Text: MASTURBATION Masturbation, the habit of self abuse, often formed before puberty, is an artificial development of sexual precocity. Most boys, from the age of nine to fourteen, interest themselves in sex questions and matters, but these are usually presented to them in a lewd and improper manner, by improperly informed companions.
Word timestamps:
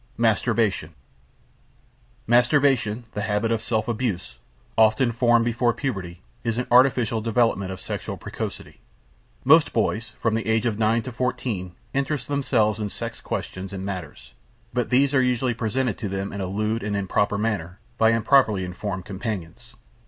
MASTURBATION 0.17 0.95
Masturbation, 2.25 3.03
the 3.11 3.21
habit 3.21 3.51
of 3.51 3.61
self 3.61 3.87
abuse, 3.87 4.37
often 4.75 5.11
formed 5.11 5.45
before 5.45 5.73
puberty, 5.75 6.23
is 6.43 6.57
an 6.57 6.65
artificial 6.71 7.21
development 7.21 7.69
of 7.71 7.79
sexual 7.79 8.17
precocity. 8.17 8.81
Most 9.43 9.73
boys, 9.73 10.13
from 10.19 10.33
the 10.33 10.47
age 10.47 10.65
of 10.65 10.79
nine 10.79 11.03
to 11.03 11.11
fourteen, 11.11 11.73
interest 11.93 12.27
themselves 12.27 12.79
in 12.79 12.89
sex 12.89 13.21
questions 13.21 13.71
and 13.71 13.85
matters, 13.85 14.33
but 14.73 14.89
these 14.89 15.13
are 15.13 15.21
usually 15.21 15.53
presented 15.53 15.99
to 15.99 16.09
them 16.09 16.33
in 16.33 16.41
a 16.41 16.47
lewd 16.47 16.81
and 16.81 16.95
improper 16.97 17.37
manner, 17.37 17.79
by 17.99 18.09
improperly 18.09 18.65
informed 18.65 19.05
companions. 19.05 19.75